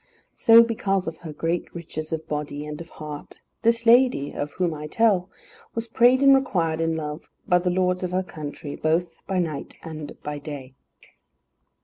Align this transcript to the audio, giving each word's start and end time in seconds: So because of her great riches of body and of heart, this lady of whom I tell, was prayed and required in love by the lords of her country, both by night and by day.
So 0.33 0.63
because 0.63 1.07
of 1.07 1.17
her 1.17 1.31
great 1.31 1.75
riches 1.75 2.11
of 2.11 2.27
body 2.27 2.65
and 2.65 2.81
of 2.81 2.89
heart, 2.89 3.39
this 3.61 3.85
lady 3.85 4.31
of 4.31 4.49
whom 4.53 4.73
I 4.73 4.87
tell, 4.87 5.29
was 5.75 5.87
prayed 5.87 6.23
and 6.23 6.33
required 6.33 6.81
in 6.81 6.95
love 6.95 7.29
by 7.47 7.59
the 7.59 7.69
lords 7.69 8.01
of 8.01 8.09
her 8.09 8.23
country, 8.23 8.75
both 8.75 9.13
by 9.27 9.37
night 9.37 9.75
and 9.83 10.19
by 10.23 10.39
day. 10.39 10.73